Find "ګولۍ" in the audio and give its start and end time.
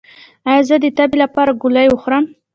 1.61-1.85